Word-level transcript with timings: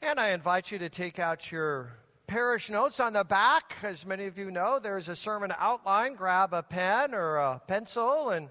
And 0.00 0.20
I 0.20 0.28
invite 0.28 0.70
you 0.70 0.78
to 0.78 0.88
take 0.88 1.18
out 1.18 1.50
your 1.50 1.90
parish 2.28 2.70
notes 2.70 3.00
on 3.00 3.14
the 3.14 3.24
back. 3.24 3.78
As 3.82 4.06
many 4.06 4.26
of 4.26 4.38
you 4.38 4.52
know, 4.52 4.78
there's 4.78 5.08
a 5.08 5.16
sermon 5.16 5.52
outline. 5.58 6.14
Grab 6.14 6.54
a 6.54 6.62
pen 6.62 7.16
or 7.16 7.36
a 7.36 7.60
pencil, 7.66 8.30
and 8.30 8.48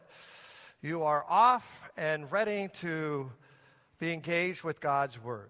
you 0.81 1.03
are 1.03 1.23
off 1.29 1.89
and 1.95 2.29
ready 2.33 2.67
to 2.81 3.31
be 3.97 4.11
engaged 4.11 4.65
with 4.65 4.81
God's 4.81 5.23
Word. 5.23 5.49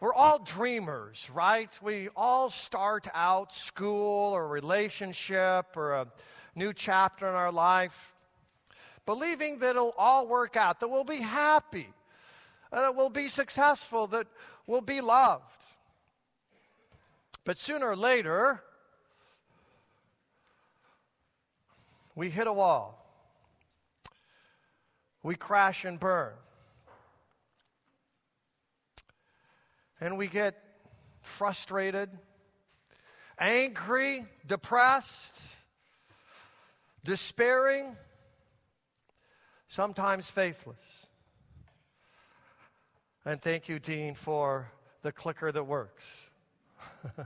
We're 0.00 0.12
all 0.12 0.40
dreamers, 0.40 1.30
right? 1.32 1.70
We 1.80 2.08
all 2.16 2.50
start 2.50 3.06
out 3.14 3.54
school 3.54 4.32
or 4.32 4.48
relationship 4.48 5.76
or 5.76 5.92
a 5.92 6.06
new 6.56 6.72
chapter 6.72 7.28
in 7.28 7.36
our 7.36 7.52
life 7.52 8.16
believing 9.06 9.58
that 9.58 9.70
it'll 9.70 9.94
all 9.96 10.26
work 10.26 10.56
out, 10.56 10.80
that 10.80 10.88
we'll 10.88 11.04
be 11.04 11.18
happy 11.18 11.86
Uh, 12.74 12.80
that 12.80 12.96
we'll 12.96 13.08
be 13.08 13.28
successful, 13.28 14.08
that 14.08 14.26
we'll 14.66 14.80
be 14.80 15.00
loved. 15.00 15.44
But 17.44 17.56
sooner 17.56 17.88
or 17.88 17.94
later, 17.94 18.64
we 22.16 22.30
hit 22.30 22.48
a 22.48 22.52
wall. 22.52 23.00
We 25.22 25.36
crash 25.36 25.84
and 25.84 26.00
burn. 26.00 26.32
And 30.00 30.18
we 30.18 30.26
get 30.26 30.60
frustrated, 31.22 32.10
angry, 33.38 34.26
depressed, 34.44 35.54
despairing, 37.04 37.96
sometimes 39.68 40.28
faithless. 40.28 41.03
And 43.26 43.40
thank 43.40 43.70
you, 43.70 43.78
Dean, 43.78 44.14
for 44.14 44.70
the 45.00 45.10
clicker 45.10 45.50
that 45.50 45.64
works. 45.64 46.28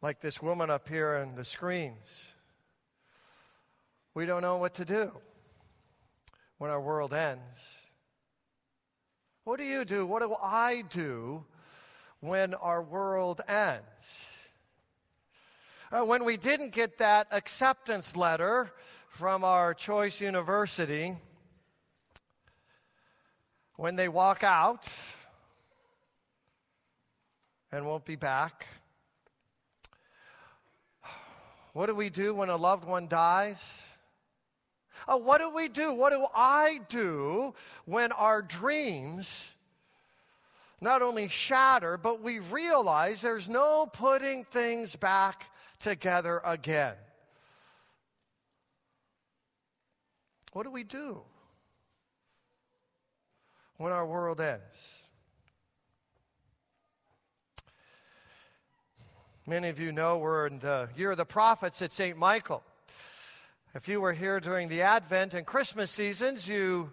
like 0.00 0.20
this 0.20 0.40
woman 0.40 0.70
up 0.70 0.88
here 0.88 1.16
in 1.16 1.34
the 1.34 1.44
screens. 1.44 2.34
We 4.14 4.24
don't 4.24 4.40
know 4.40 4.56
what 4.56 4.72
to 4.74 4.86
do 4.86 5.12
when 6.56 6.70
our 6.70 6.80
world 6.80 7.12
ends. 7.12 7.42
What 9.44 9.58
do 9.58 9.64
you 9.64 9.84
do? 9.84 10.06
What 10.06 10.22
do 10.22 10.34
I 10.42 10.84
do 10.88 11.44
when 12.20 12.54
our 12.54 12.82
world 12.82 13.42
ends? 13.46 14.37
Uh, 15.90 16.04
when 16.04 16.26
we 16.26 16.36
didn't 16.36 16.70
get 16.70 16.98
that 16.98 17.26
acceptance 17.30 18.14
letter 18.14 18.70
from 19.08 19.42
our 19.42 19.72
choice 19.72 20.20
university, 20.20 21.16
when 23.76 23.96
they 23.96 24.06
walk 24.06 24.44
out 24.44 24.86
and 27.72 27.86
won't 27.86 28.04
be 28.04 28.16
back, 28.16 28.66
what 31.72 31.86
do 31.86 31.94
we 31.94 32.10
do 32.10 32.34
when 32.34 32.50
a 32.50 32.56
loved 32.56 32.84
one 32.84 33.08
dies? 33.08 33.88
Uh, 35.06 35.16
what 35.16 35.38
do 35.38 35.48
we 35.48 35.68
do? 35.68 35.94
What 35.94 36.10
do 36.10 36.26
I 36.34 36.80
do 36.90 37.54
when 37.86 38.12
our 38.12 38.42
dreams 38.42 39.54
not 40.82 41.00
only 41.00 41.28
shatter, 41.28 41.96
but 41.96 42.20
we 42.22 42.40
realize 42.40 43.22
there's 43.22 43.48
no 43.48 43.86
putting 43.90 44.44
things 44.44 44.94
back 44.94 45.50
together 45.78 46.40
again. 46.44 46.94
What 50.52 50.64
do 50.64 50.70
we 50.70 50.84
do 50.84 51.20
when 53.76 53.92
our 53.92 54.06
world 54.06 54.40
ends? 54.40 54.62
Many 59.46 59.68
of 59.68 59.80
you 59.80 59.92
know 59.92 60.18
we're 60.18 60.46
in 60.46 60.58
the 60.58 60.90
year 60.96 61.12
of 61.12 61.16
the 61.16 61.24
prophets 61.24 61.80
at 61.80 61.92
St. 61.92 62.18
Michael. 62.18 62.62
If 63.74 63.88
you 63.88 64.00
were 64.00 64.12
here 64.12 64.40
during 64.40 64.68
the 64.68 64.82
Advent 64.82 65.32
and 65.32 65.46
Christmas 65.46 65.90
seasons, 65.90 66.48
you 66.48 66.92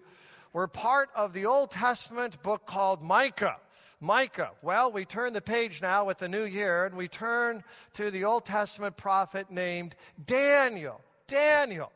were 0.53 0.67
part 0.67 1.09
of 1.15 1.33
the 1.33 1.45
Old 1.45 1.71
Testament 1.71 2.41
book 2.43 2.65
called 2.65 3.01
Micah. 3.01 3.57
Micah. 4.05 4.51
Well, 4.61 4.91
we 4.91 5.03
turn 5.03 5.33
the 5.33 5.41
page 5.41 5.81
now 5.81 6.05
with 6.05 6.19
the 6.19 6.29
new 6.29 6.43
year 6.43 6.85
and 6.85 6.95
we 6.95 7.07
turn 7.07 7.63
to 7.93 8.11
the 8.11 8.23
Old 8.23 8.45
Testament 8.45 8.95
prophet 8.97 9.49
named 9.49 9.95
Daniel. 10.23 11.01
Daniel. 11.25 11.91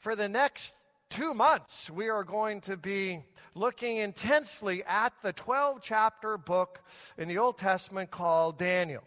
For 0.00 0.16
the 0.16 0.28
next 0.28 0.74
two 1.08 1.32
months, 1.32 1.88
we 1.88 2.08
are 2.08 2.24
going 2.24 2.60
to 2.62 2.76
be 2.76 3.20
looking 3.54 3.98
intensely 3.98 4.82
at 4.88 5.12
the 5.22 5.32
12 5.32 5.78
chapter 5.80 6.36
book 6.36 6.80
in 7.16 7.28
the 7.28 7.38
Old 7.38 7.58
Testament 7.58 8.10
called 8.10 8.58
Daniel. 8.58 9.04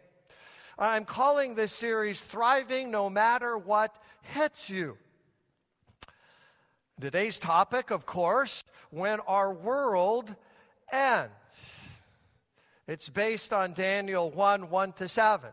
I'm 0.79 1.03
calling 1.03 1.55
this 1.55 1.73
series 1.73 2.22
Thriving 2.22 2.90
No 2.90 3.09
Matter 3.09 3.57
What 3.57 4.01
Hits 4.22 4.69
You. 4.69 4.97
Today's 7.01 7.38
topic, 7.38 7.91
of 7.91 8.05
course, 8.05 8.63
when 8.91 9.19
our 9.22 9.51
world 9.51 10.34
ends. 10.90 11.83
It's 12.88 13.08
based 13.08 13.54
on 13.54 13.74
Daniel 13.74 14.30
1 14.30 14.70
1 14.70 14.94
to 14.94 15.08
7. 15.08 15.50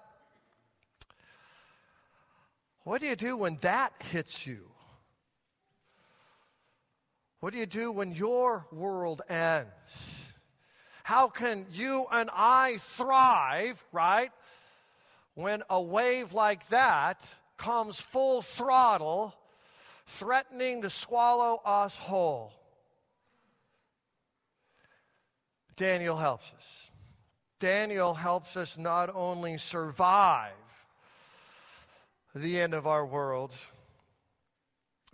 What 2.82 3.00
do 3.00 3.06
you 3.06 3.16
do 3.16 3.36
when 3.36 3.56
that 3.60 3.92
hits 4.10 4.46
you? 4.46 4.70
What 7.40 7.52
do 7.52 7.58
you 7.58 7.66
do 7.66 7.92
when 7.92 8.12
your 8.12 8.66
world 8.72 9.22
ends? 9.28 10.32
How 11.04 11.28
can 11.28 11.66
you 11.72 12.06
and 12.10 12.30
I 12.32 12.78
thrive, 12.78 13.82
right, 13.92 14.30
when 15.34 15.62
a 15.70 15.80
wave 15.80 16.32
like 16.32 16.68
that 16.68 17.34
comes 17.56 18.00
full 18.00 18.42
throttle, 18.42 19.34
threatening 20.06 20.82
to 20.82 20.90
swallow 20.90 21.60
us 21.64 21.96
whole? 21.96 22.52
Daniel 25.76 26.16
helps 26.16 26.52
us. 26.56 26.89
Daniel 27.60 28.14
helps 28.14 28.56
us 28.56 28.76
not 28.78 29.14
only 29.14 29.58
survive 29.58 30.52
the 32.34 32.58
end 32.58 32.74
of 32.74 32.86
our 32.86 33.04
world, 33.04 33.52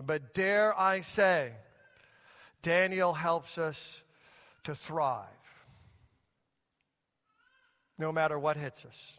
but 0.02 0.32
dare 0.32 0.78
I 0.78 1.00
say, 1.00 1.52
Daniel 2.62 3.12
helps 3.12 3.58
us 3.58 4.02
to 4.64 4.74
thrive 4.74 5.26
no 7.98 8.12
matter 8.12 8.38
what 8.38 8.56
hits 8.56 8.84
us. 8.84 9.18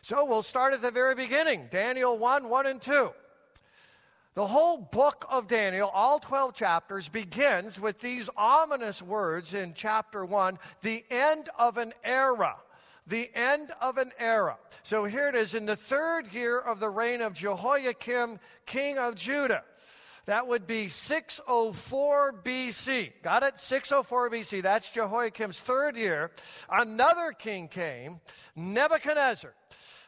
So 0.00 0.24
we'll 0.24 0.42
start 0.42 0.72
at 0.72 0.82
the 0.82 0.90
very 0.90 1.14
beginning 1.14 1.68
Daniel 1.70 2.18
1 2.18 2.48
1 2.48 2.66
and 2.66 2.80
2. 2.80 3.12
The 4.34 4.46
whole 4.46 4.78
book 4.78 5.26
of 5.28 5.48
Daniel, 5.48 5.90
all 5.92 6.20
12 6.20 6.54
chapters, 6.54 7.08
begins 7.08 7.80
with 7.80 8.00
these 8.00 8.30
ominous 8.36 9.02
words 9.02 9.54
in 9.54 9.74
chapter 9.74 10.24
1 10.24 10.58
the 10.82 11.04
end 11.10 11.48
of 11.58 11.78
an 11.78 11.92
era. 12.04 12.56
The 13.06 13.28
end 13.34 13.72
of 13.80 13.98
an 13.98 14.12
era. 14.18 14.56
So 14.84 15.04
here 15.04 15.28
it 15.28 15.34
is 15.34 15.54
in 15.54 15.66
the 15.66 15.74
third 15.74 16.32
year 16.32 16.60
of 16.60 16.78
the 16.78 16.90
reign 16.90 17.22
of 17.22 17.32
Jehoiakim, 17.32 18.38
king 18.66 18.98
of 18.98 19.16
Judah. 19.16 19.64
That 20.26 20.46
would 20.46 20.64
be 20.64 20.88
604 20.88 22.34
BC. 22.44 23.12
Got 23.22 23.42
it? 23.42 23.58
604 23.58 24.30
BC. 24.30 24.62
That's 24.62 24.90
Jehoiakim's 24.90 25.58
third 25.58 25.96
year. 25.96 26.30
Another 26.70 27.32
king 27.32 27.66
came, 27.66 28.20
Nebuchadnezzar. 28.54 29.54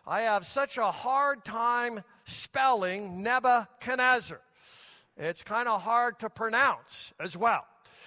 I 0.06 0.22
have 0.22 0.46
such 0.46 0.78
a 0.78 0.90
hard 0.92 1.44
time 1.44 2.02
spelling 2.24 3.22
Nebuchadnezzar. 3.22 4.40
It's 5.16 5.42
kind 5.42 5.68
of 5.68 5.82
hard 5.82 6.18
to 6.20 6.30
pronounce 6.30 7.12
as 7.20 7.36
well. 7.36 7.64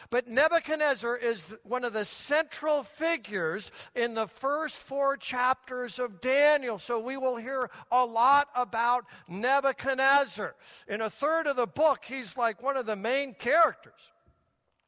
But 0.09 0.27
Nebuchadnezzar 0.27 1.17
is 1.17 1.57
one 1.63 1.83
of 1.83 1.93
the 1.93 2.05
central 2.05 2.83
figures 2.83 3.71
in 3.95 4.13
the 4.13 4.27
first 4.27 4.81
four 4.81 5.17
chapters 5.17 5.99
of 5.99 6.21
Daniel. 6.21 6.77
So 6.77 6.99
we 6.99 7.17
will 7.17 7.37
hear 7.37 7.69
a 7.91 8.05
lot 8.05 8.47
about 8.55 9.05
Nebuchadnezzar. 9.27 10.55
In 10.87 11.01
a 11.01 11.09
third 11.09 11.47
of 11.47 11.55
the 11.55 11.67
book, 11.67 12.03
he's 12.05 12.37
like 12.37 12.61
one 12.61 12.77
of 12.77 12.85
the 12.85 12.95
main 12.95 13.33
characters. 13.33 14.11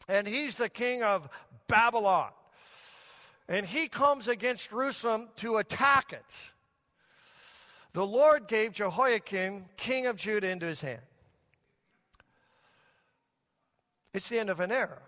And 0.08 0.28
he's 0.28 0.58
the 0.58 0.70
king 0.70 1.04
of 1.04 1.30
Babylon. 1.68 2.30
And 3.50 3.66
he 3.66 3.88
comes 3.88 4.28
against 4.28 4.70
Jerusalem 4.70 5.30
to 5.38 5.58
attack 5.58 6.14
it 6.14 6.52
the 7.98 8.06
Lord 8.06 8.48
gave 8.48 8.74
Jehoiakim, 8.74 9.66
king 9.76 10.06
of 10.06 10.18
Judah, 10.18 10.48
into 10.48 10.68
his 10.68 10.82
hand. 10.82 11.02
It's 14.14 14.30
the 14.30 14.38
end 14.38 14.52
of 14.52 14.60
an 14.60 14.72
era. 14.72 15.00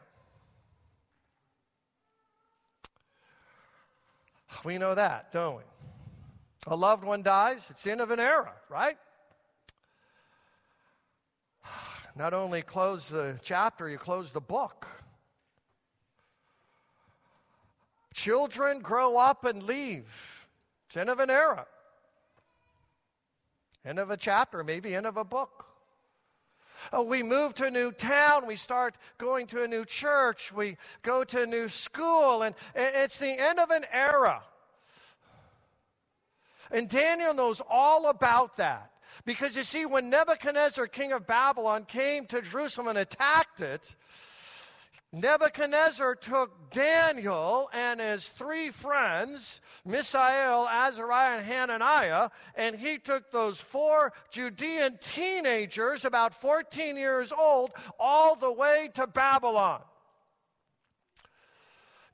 We 4.63 4.80
know 4.80 4.95
that, 4.95 5.31
don't 5.31 5.57
we? 5.57 5.63
A 6.65 6.75
loved 6.75 7.03
one 7.03 7.21
dies, 7.21 7.68
it's 7.69 7.83
the 7.83 7.91
end 7.91 8.01
of 8.01 8.09
an 8.09 8.19
era, 8.19 8.53
right? 8.69 8.97
not 12.15 12.33
only 12.33 12.63
close 12.63 13.07
the 13.07 13.39
chapter, 13.44 13.88
you 13.88 14.00
close 14.00 14.31
the 14.31 14.41
book. 14.41 14.88
Children 18.15 18.80
grow 18.80 19.15
up 19.15 19.45
and 19.45 19.62
leave. 19.62 20.47
It's 20.88 20.97
end 20.97 21.12
of 21.12 21.19
an 21.19 21.30
era. 21.30 21.68
End 23.86 24.00
of 24.00 24.10
a 24.10 24.18
chapter, 24.18 24.64
maybe 24.64 24.96
end 24.96 25.06
of 25.06 25.18
a 25.18 25.24
book. 25.24 25.66
Uh, 26.96 27.02
we 27.02 27.24
move 27.24 27.54
to 27.56 27.66
a 27.66 27.72
new 27.72 27.92
town. 27.92 28.46
We 28.46 28.56
start 28.56 28.96
going 29.18 29.48
to 29.48 29.64
a 29.64 29.68
new 29.68 29.86
church. 29.86 30.52
We 30.52 30.78
go 31.02 31.24
to 31.26 31.44
a 31.44 31.46
new 31.46 31.68
school. 31.68 32.42
And 32.42 32.56
it's 32.76 33.20
the 33.20 33.38
end 33.38 33.60
of 33.60 33.70
an 33.70 33.86
era. 33.92 34.42
And 36.72 36.88
Daniel 36.88 37.34
knows 37.34 37.62
all 37.70 38.10
about 38.10 38.58
that. 38.58 38.92
Because 39.26 39.58
you 39.58 39.64
see, 39.64 39.86
when 39.86 40.10
Nebuchadnezzar, 40.10 40.88
king 40.88 41.12
of 41.12 41.28
Babylon, 41.28 41.86
came 41.86 42.25
to 42.28 42.42
Jerusalem 42.42 42.88
and 42.88 42.98
attacked 42.98 43.62
it, 43.62 43.96
Nebuchadnezzar 45.12 46.16
took 46.16 46.70
Daniel 46.70 47.68
and 47.74 48.00
his 48.00 48.28
three 48.30 48.70
friends, 48.70 49.60
Mishael, 49.84 50.68
Azariah, 50.70 51.38
and 51.38 51.46
Hananiah, 51.46 52.30
and 52.56 52.76
he 52.76 53.00
took 53.00 53.32
those 53.32 53.60
four 53.60 54.14
Judean 54.30 55.00
teenagers, 55.02 56.06
about 56.06 56.36
14 56.36 56.96
years 56.96 57.32
old, 57.32 57.72
all 58.00 58.36
the 58.36 58.52
way 58.52 58.90
to 58.94 59.08
Babylon. 59.08 59.82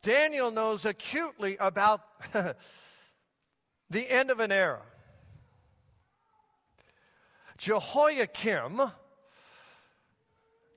Daniel 0.01 0.51
knows 0.51 0.85
acutely 0.85 1.57
about 1.59 2.01
the 3.89 4.09
end 4.09 4.29
of 4.29 4.39
an 4.39 4.53
era. 4.53 4.83
Jehoiakim, 7.57 8.79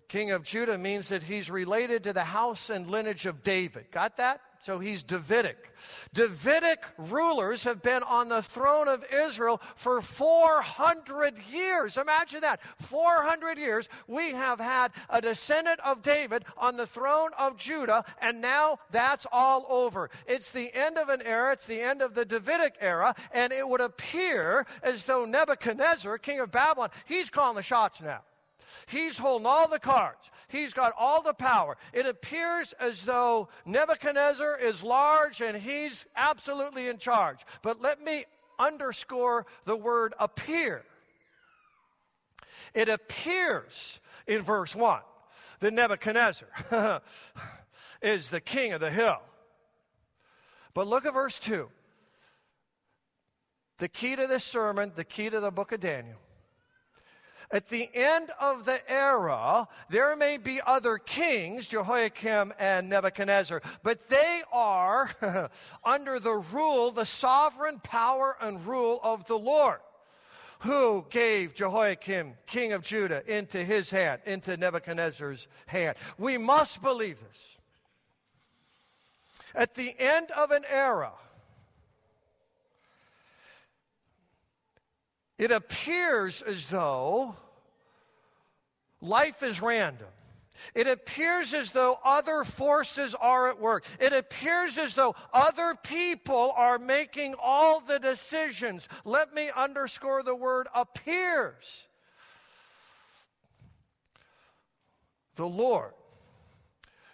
king 0.08 0.30
of 0.30 0.42
Judah, 0.42 0.78
means 0.78 1.10
that 1.10 1.22
he's 1.22 1.50
related 1.50 2.04
to 2.04 2.12
the 2.12 2.24
house 2.24 2.70
and 2.70 2.88
lineage 2.88 3.26
of 3.26 3.42
David. 3.42 3.90
Got 3.90 4.16
that? 4.16 4.40
So 4.60 4.80
he's 4.80 5.04
Davidic. 5.04 5.72
Davidic 6.12 6.84
rulers 6.96 7.62
have 7.62 7.80
been 7.80 8.02
on 8.02 8.28
the 8.28 8.42
throne 8.42 8.88
of 8.88 9.04
Israel 9.12 9.60
for 9.76 10.00
400 10.00 11.38
years. 11.52 11.96
Imagine 11.96 12.40
that. 12.40 12.60
400 12.78 13.56
years. 13.56 13.88
We 14.08 14.30
have 14.30 14.58
had 14.58 14.90
a 15.08 15.20
descendant 15.20 15.78
of 15.80 16.02
David 16.02 16.44
on 16.56 16.76
the 16.76 16.88
throne 16.88 17.30
of 17.38 17.56
Judah, 17.56 18.04
and 18.20 18.40
now 18.40 18.78
that's 18.90 19.26
all 19.30 19.64
over. 19.68 20.10
It's 20.26 20.50
the 20.50 20.74
end 20.74 20.98
of 20.98 21.08
an 21.08 21.22
era. 21.22 21.52
It's 21.52 21.66
the 21.66 21.80
end 21.80 22.02
of 22.02 22.14
the 22.14 22.24
Davidic 22.24 22.76
era, 22.80 23.14
and 23.32 23.52
it 23.52 23.68
would 23.68 23.80
appear 23.80 24.66
as 24.82 25.04
though 25.04 25.24
Nebuchadnezzar, 25.24 26.18
king 26.18 26.40
of 26.40 26.50
Babylon, 26.50 26.90
he's 27.04 27.30
calling 27.30 27.56
the 27.56 27.62
shots 27.62 28.02
now. 28.02 28.22
He's 28.86 29.18
holding 29.18 29.46
all 29.46 29.68
the 29.68 29.78
cards. 29.78 30.30
He's 30.48 30.72
got 30.72 30.92
all 30.98 31.22
the 31.22 31.34
power. 31.34 31.76
It 31.92 32.06
appears 32.06 32.72
as 32.74 33.04
though 33.04 33.48
Nebuchadnezzar 33.64 34.58
is 34.58 34.82
large 34.82 35.40
and 35.40 35.56
he's 35.56 36.06
absolutely 36.16 36.88
in 36.88 36.98
charge. 36.98 37.40
But 37.62 37.80
let 37.80 38.02
me 38.02 38.24
underscore 38.58 39.46
the 39.64 39.76
word 39.76 40.14
appear. 40.18 40.84
It 42.74 42.88
appears 42.88 44.00
in 44.26 44.42
verse 44.42 44.74
1 44.74 45.00
that 45.60 45.72
Nebuchadnezzar 45.72 46.48
is 48.02 48.30
the 48.30 48.40
king 48.40 48.72
of 48.72 48.80
the 48.80 48.90
hill. 48.90 49.20
But 50.74 50.86
look 50.86 51.06
at 51.06 51.14
verse 51.14 51.38
2. 51.38 51.68
The 53.78 53.88
key 53.88 54.16
to 54.16 54.26
this 54.26 54.44
sermon, 54.44 54.92
the 54.96 55.04
key 55.04 55.30
to 55.30 55.40
the 55.40 55.50
book 55.50 55.72
of 55.72 55.80
Daniel 55.80 56.18
at 57.50 57.68
the 57.68 57.88
end 57.94 58.30
of 58.40 58.66
the 58.66 58.80
era, 58.90 59.68
there 59.88 60.14
may 60.16 60.36
be 60.36 60.60
other 60.66 60.98
kings, 60.98 61.66
Jehoiakim 61.66 62.52
and 62.58 62.88
Nebuchadnezzar, 62.88 63.62
but 63.82 64.08
they 64.08 64.42
are 64.52 65.10
under 65.84 66.18
the 66.20 66.34
rule, 66.52 66.90
the 66.90 67.06
sovereign 67.06 67.80
power 67.80 68.36
and 68.40 68.66
rule 68.66 69.00
of 69.02 69.26
the 69.26 69.38
Lord 69.38 69.80
who 70.60 71.06
gave 71.10 71.54
Jehoiakim, 71.54 72.34
king 72.46 72.72
of 72.72 72.82
Judah, 72.82 73.22
into 73.32 73.58
his 73.58 73.90
hand, 73.90 74.20
into 74.26 74.56
Nebuchadnezzar's 74.56 75.46
hand. 75.66 75.96
We 76.18 76.36
must 76.36 76.82
believe 76.82 77.20
this. 77.20 77.56
At 79.54 79.74
the 79.74 79.94
end 79.98 80.30
of 80.32 80.50
an 80.50 80.64
era, 80.68 81.12
it 85.38 85.52
appears 85.52 86.42
as 86.42 86.66
though 86.66 87.36
life 89.00 89.42
is 89.42 89.62
random. 89.62 90.08
It 90.74 90.86
appears 90.88 91.54
as 91.54 91.70
though 91.70 91.98
other 92.04 92.44
forces 92.44 93.14
are 93.14 93.48
at 93.48 93.60
work. 93.60 93.84
It 94.00 94.12
appears 94.12 94.76
as 94.76 94.94
though 94.94 95.14
other 95.32 95.76
people 95.82 96.52
are 96.56 96.78
making 96.78 97.36
all 97.40 97.80
the 97.80 97.98
decisions. 97.98 98.88
Let 99.04 99.32
me 99.32 99.50
underscore 99.54 100.22
the 100.22 100.34
word 100.34 100.66
appears. 100.74 101.86
The 105.36 105.46
Lord 105.46 105.92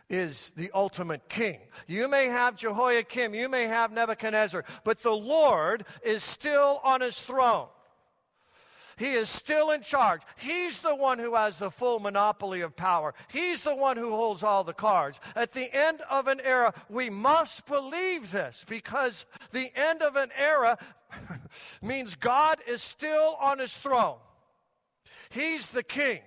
is 0.09 0.51
the 0.57 0.71
ultimate 0.73 1.29
king. 1.29 1.59
You 1.87 2.09
may 2.09 2.27
have 2.27 2.57
Jehoiakim, 2.57 3.35
you 3.35 3.51
may 3.51 3.65
have 3.65 3.93
Nebuchadnezzar, 3.93 4.65
but 4.85 5.01
the 5.01 5.15
Lord 5.15 5.85
is 6.03 6.23
still 6.23 6.81
on 6.83 7.03
his 7.03 7.21
throne. 7.21 7.69
He 8.97 9.13
is 9.13 9.29
still 9.29 9.71
in 9.71 9.83
charge. 9.83 10.23
He's 10.37 10.81
the 10.81 10.95
one 10.95 11.19
who 11.19 11.35
has 11.35 11.57
the 11.57 11.71
full 11.71 12.01
monopoly 12.01 12.61
of 12.61 12.77
power. 12.77 13.15
He's 13.33 13.63
the 13.63 13.75
one 13.75 13.97
who 13.97 14.11
holds 14.11 14.43
all 14.43 14.65
the 14.65 14.73
cards. 14.73 15.21
At 15.35 15.53
the 15.53 15.69
end 15.75 16.03
of 16.11 16.29
an 16.29 16.41
era, 16.45 16.73
we 16.89 17.11
must 17.11 17.67
believe 17.67 18.31
this 18.31 18.65
because 18.69 19.27
the 19.51 19.71
end 19.75 20.03
of 20.03 20.17
an 20.17 20.31
era 20.39 20.79
means 21.83 22.15
God 22.15 22.59
is 22.67 22.83
still 22.83 23.37
on 23.41 23.59
his 23.59 23.77
throne. 23.77 24.19
He's 25.31 25.69
the 25.69 25.83
king. 25.83 26.21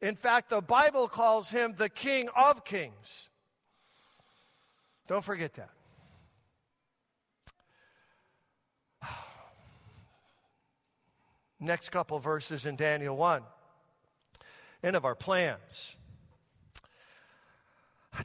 In 0.00 0.16
fact, 0.16 0.48
the 0.48 0.62
Bible 0.62 1.08
calls 1.08 1.50
him 1.50 1.74
the 1.76 1.88
King 1.88 2.28
of 2.34 2.64
Kings. 2.64 3.28
Don't 5.06 5.24
forget 5.24 5.54
that. 5.54 5.70
Next 11.60 11.90
couple 11.90 12.18
verses 12.18 12.66
in 12.66 12.76
Daniel 12.76 13.16
1. 13.16 13.42
End 14.82 14.96
of 14.96 15.04
our 15.04 15.14
plans. 15.14 15.96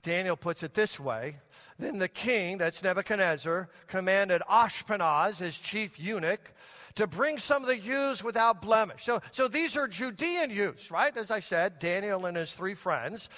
Daniel 0.02 0.36
puts 0.36 0.64
it 0.64 0.74
this 0.74 1.00
way 1.00 1.38
Then 1.78 2.00
the 2.00 2.08
king, 2.08 2.58
that's 2.58 2.84
Nebuchadnezzar, 2.84 3.70
commanded 3.88 4.42
Ashpenaz, 4.50 5.40
his 5.40 5.60
chief 5.60 6.00
eunuch, 6.00 6.52
to 6.96 7.08
bring 7.08 7.38
some 7.38 7.62
of 7.62 7.68
the 7.68 7.78
youths 7.78 8.24
without 8.24 8.62
blemish. 8.62 9.04
So, 9.04 9.22
so 9.32 9.48
these 9.48 9.76
are 9.76 9.88
Judean 9.88 10.50
youths, 10.50 10.90
right? 10.90 11.16
As 11.16 11.30
I 11.30 11.40
said, 11.40 11.80
Daniel 11.80 12.26
and 12.26 12.38
his 12.38 12.54
three 12.54 12.74
friends 12.74 13.30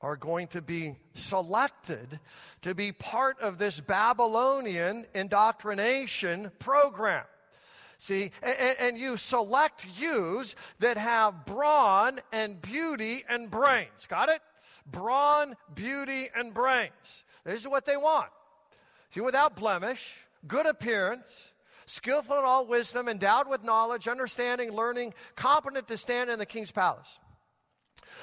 are 0.00 0.16
going 0.16 0.48
to 0.48 0.60
be 0.60 0.96
selected 1.14 2.18
to 2.60 2.74
be 2.74 2.92
part 2.92 3.40
of 3.40 3.56
this 3.56 3.80
Babylonian 3.80 5.06
indoctrination 5.14 6.50
program. 6.58 7.24
See, 8.04 8.32
and, 8.42 8.76
and, 8.78 8.98
you 8.98 9.16
select 9.16 9.86
ewes 9.98 10.56
that 10.80 10.98
have 10.98 11.46
brawn 11.46 12.20
and 12.34 12.60
beauty 12.60 13.24
and 13.30 13.50
brains. 13.50 14.06
Got 14.06 14.28
it? 14.28 14.40
Brawn, 14.84 15.56
beauty, 15.74 16.28
and 16.36 16.52
brains. 16.52 17.24
This 17.46 17.62
is 17.62 17.66
what 17.66 17.86
they 17.86 17.96
want. 17.96 18.28
See, 19.08 19.22
without 19.22 19.56
blemish, 19.56 20.18
good 20.46 20.66
appearance, 20.66 21.50
skillful 21.86 22.36
in 22.36 22.44
all 22.44 22.66
wisdom, 22.66 23.08
endowed 23.08 23.48
with 23.48 23.64
knowledge, 23.64 24.06
understanding, 24.06 24.72
learning, 24.72 25.14
competent 25.34 25.88
to 25.88 25.96
stand 25.96 26.28
in 26.28 26.38
the 26.38 26.44
king's 26.44 26.72
palace. 26.72 27.18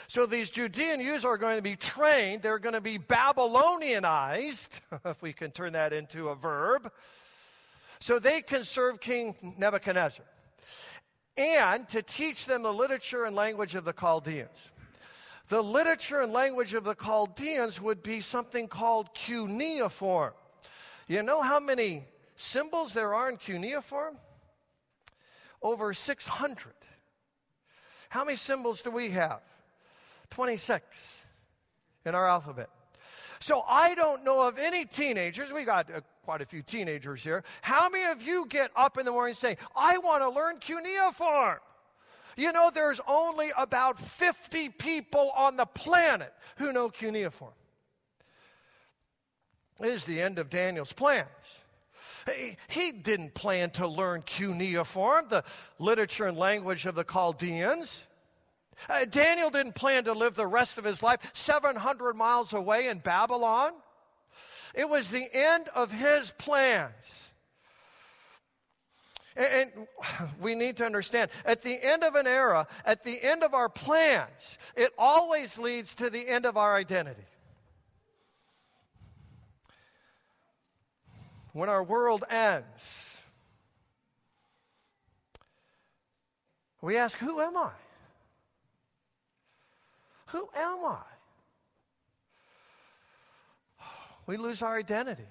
So 0.05 0.27
these 0.27 0.51
Judean 0.51 1.00
ewes 1.00 1.25
are 1.25 1.39
going 1.39 1.55
to 1.55 1.63
be 1.63 1.75
trained. 1.75 2.43
They're 2.43 2.59
going 2.59 2.73
to 2.73 2.81
be 2.81 3.00
Babylonianized, 3.00 4.79
if 5.05 5.23
we 5.23 5.33
can 5.33 5.50
turn 5.50 5.73
that 5.73 5.91
into 5.91 6.29
a 6.29 6.35
verb 6.35 6.91
so 8.01 8.17
they 8.17 8.41
can 8.41 8.63
serve 8.63 9.00
King 9.00 9.36
Nebuchadnezzar 9.60 10.25
and 11.38 11.88
to 11.89 12.01
teach 12.01 12.46
them 12.46 12.63
the 12.63 12.74
literature 12.74 13.25
and 13.25 13.36
language 13.36 13.75
of 13.75 13.86
the 13.86 13.93
Chaldeans. 13.93 14.72
The 15.48 15.62
literature 15.62 16.20
and 16.22 16.34
language 16.34 16.74
of 16.74 16.84
the 16.84 16.96
Chaldeans 16.96 17.79
would 17.79 18.01
be 18.01 18.20
something 18.20 18.67
called 18.67 19.13
cuneiform. 19.13 20.34
You 21.08 21.22
know 21.22 21.43
how 21.43 21.60
many 21.60 22.05
symbols 22.36 22.93
there 22.93 23.13
are 23.13 23.29
in 23.29 23.38
cuneiform? 23.38 24.17
Over 25.62 25.93
600. 25.93 26.74
How 28.10 28.25
many 28.25 28.36
symbols 28.36 28.81
do 28.81 28.89
we 28.89 29.12
have? 29.12 29.41
26 30.31 31.24
in 32.05 32.15
our 32.15 32.27
alphabet. 32.27 32.70
So 33.39 33.63
I 33.67 33.93
don't 33.93 34.24
know 34.24 34.48
of 34.48 34.58
any 34.58 34.86
teenagers, 34.86 35.53
we 35.53 35.65
got 35.65 35.88
quite 36.24 36.42
a 36.42 36.46
few 36.46 36.62
teenagers 36.62 37.24
here. 37.24 37.44
How 37.62 37.90
many 37.90 38.06
of 38.12 38.22
you 38.22 38.46
get 38.48 38.72
up 38.75 38.98
in 38.98 39.06
the 39.06 39.12
morning 39.12 39.32
and 39.32 39.38
say, 39.38 39.58
I 39.75 39.98
want 39.98 40.22
to 40.22 40.30
learn 40.30 40.58
cuneiform? 40.58 41.60
You 42.38 42.51
know, 42.51 42.72
there's 42.74 43.01
only 43.08 43.51
about 43.58 44.00
50 44.00 44.70
people 44.70 45.32
on 45.36 45.58
the 45.58 45.66
planet 45.66 46.34
who 46.58 46.72
know 46.72 46.90
cuneiform. 46.90 47.54
It 49.80 49.88
is 49.88 50.06
the 50.06 50.22
end 50.22 50.38
of 50.40 50.50
Daniel's 50.50 50.94
plans. 50.94 51.28
He 52.68 52.92
didn't 52.92 53.34
plan 53.34 53.72
to 53.72 53.88
learn 53.88 54.22
cuneiform, 54.22 55.25
the 55.30 55.44
literature 55.80 56.28
and 56.28 56.38
language 56.38 56.86
of 56.86 56.94
the 56.94 57.04
Chaldeans. 57.04 58.06
Uh, 58.90 59.06
Daniel 59.06 59.50
didn't 59.50 59.74
plan 59.74 60.04
to 60.06 60.13
live 60.13 60.36
the 60.36 60.48
rest 60.48 60.78
of 60.78 60.84
his 60.84 61.04
life 61.04 61.32
700 61.34 62.16
miles 62.16 62.54
away 62.54 62.88
in 62.88 63.00
Babylon. 63.00 63.74
It 64.74 64.90
was 64.90 65.10
the 65.10 65.28
end 65.34 65.70
of 65.75 65.92
his 65.92 66.32
plans. 66.32 67.30
And, 69.36 69.72
we 70.42 70.56
need 70.56 70.78
to 70.78 70.86
understand 70.86 71.32
at 71.46 71.62
the 71.62 71.82
end 71.82 72.04
of 72.04 72.16
an 72.16 72.28
era, 72.28 72.68
at 72.86 73.04
the 73.04 73.22
end 73.22 73.44
of 73.44 73.54
our 73.54 73.70
plans, 73.70 74.58
it 74.75 74.92
always 74.98 75.58
leads 75.58 75.96
to 75.96 76.10
the 76.10 76.28
end 76.28 76.46
of 76.46 76.58
our 76.58 76.75
identity. 76.75 77.24
When 81.54 81.70
our 81.70 81.84
world 81.84 82.24
ends, 82.30 83.22
we 86.82 86.98
ask, 86.98 87.18
Who 87.18 87.40
am 87.42 87.58
I? 87.58 87.72
Who 90.28 90.48
am 90.56 90.86
I? 90.86 91.01
We 94.31 94.38
lose 94.38 94.61
our 94.61 94.77
identity. 94.77 95.27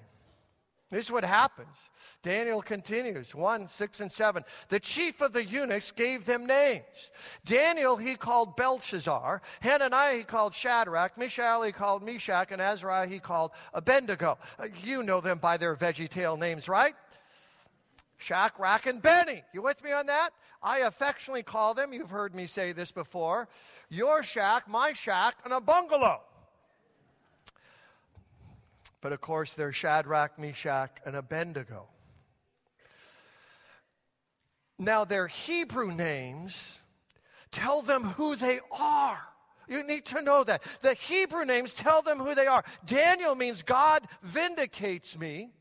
This 0.91 1.05
is 1.05 1.11
what 1.11 1.25
happens. 1.25 1.75
Daniel 2.21 2.61
continues 2.61 3.33
1, 3.33 3.67
6, 3.67 3.99
and 3.99 4.11
7. 4.11 4.43
The 4.69 4.79
chief 4.79 5.21
of 5.21 5.33
the 5.33 5.43
eunuchs 5.43 5.91
gave 5.91 6.27
them 6.27 6.45
names. 6.45 7.09
Daniel 7.43 7.97
he 7.97 8.13
called 8.13 8.55
Belshazzar. 8.55 9.41
Hananiah 9.61 10.17
he 10.17 10.23
called 10.23 10.53
Shadrach. 10.53 11.17
Mishael 11.17 11.63
he 11.63 11.71
called 11.71 12.03
Meshach. 12.03 12.51
And 12.51 12.61
Azariah 12.61 13.07
he 13.07 13.17
called 13.17 13.53
Abednego. 13.73 14.37
Uh, 14.59 14.67
you 14.83 15.01
know 15.01 15.19
them 15.19 15.39
by 15.39 15.57
their 15.57 15.75
veggie 15.75 16.07
VeggieTale 16.07 16.37
names, 16.37 16.69
right? 16.69 16.93
Shadrach, 18.19 18.85
and 18.85 19.01
Benny. 19.01 19.41
You 19.51 19.63
with 19.63 19.83
me 19.83 19.93
on 19.93 20.05
that? 20.05 20.29
I 20.61 20.81
affectionately 20.81 21.41
call 21.41 21.73
them, 21.73 21.91
you've 21.91 22.11
heard 22.11 22.35
me 22.35 22.45
say 22.45 22.71
this 22.71 22.91
before, 22.91 23.49
your 23.89 24.21
shack, 24.21 24.69
my 24.69 24.93
shack, 24.93 25.37
and 25.43 25.53
a 25.53 25.59
bungalow. 25.59 26.21
But 29.01 29.13
of 29.13 29.21
course, 29.21 29.53
they're 29.53 29.73
Shadrach, 29.73 30.37
Meshach, 30.37 30.91
and 31.05 31.15
Abednego. 31.15 31.87
Now, 34.77 35.03
their 35.03 35.27
Hebrew 35.27 35.91
names 35.91 36.79
tell 37.51 37.81
them 37.81 38.03
who 38.03 38.35
they 38.35 38.59
are. 38.71 39.21
You 39.67 39.83
need 39.83 40.05
to 40.07 40.21
know 40.21 40.43
that. 40.43 40.63
The 40.81 40.93
Hebrew 40.93 41.45
names 41.45 41.73
tell 41.73 42.01
them 42.01 42.19
who 42.19 42.35
they 42.35 42.47
are. 42.47 42.63
Daniel 42.85 43.35
means 43.35 43.61
God 43.61 44.03
vindicates 44.21 45.17
me. 45.17 45.51